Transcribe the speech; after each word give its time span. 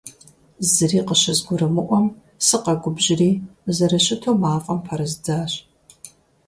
Зыри 0.71 0.99
къыщызгурымыӀуэм 1.07 2.05
сыкъэгубжьри, 2.45 3.31
зэрыщыту 3.75 4.39
мафӀэм 4.41 4.79
пэрыздзащ. 4.85 5.51